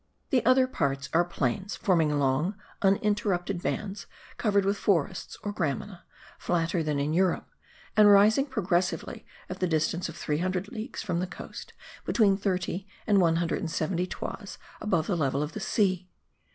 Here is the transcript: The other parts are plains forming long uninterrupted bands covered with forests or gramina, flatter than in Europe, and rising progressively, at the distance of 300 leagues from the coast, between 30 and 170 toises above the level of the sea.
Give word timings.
The 0.31 0.43
other 0.47 0.65
parts 0.65 1.09
are 1.13 1.23
plains 1.23 1.75
forming 1.75 2.17
long 2.17 2.55
uninterrupted 2.81 3.61
bands 3.61 4.07
covered 4.37 4.65
with 4.65 4.75
forests 4.79 5.37
or 5.43 5.53
gramina, 5.53 6.01
flatter 6.39 6.81
than 6.81 6.97
in 6.99 7.13
Europe, 7.13 7.47
and 7.95 8.09
rising 8.09 8.47
progressively, 8.47 9.27
at 9.47 9.59
the 9.59 9.67
distance 9.67 10.09
of 10.09 10.17
300 10.17 10.69
leagues 10.71 11.03
from 11.03 11.19
the 11.19 11.27
coast, 11.27 11.73
between 12.03 12.35
30 12.35 12.87
and 13.05 13.21
170 13.21 14.07
toises 14.07 14.57
above 14.81 15.05
the 15.05 15.15
level 15.15 15.43
of 15.43 15.51
the 15.53 15.59
sea. 15.59 16.09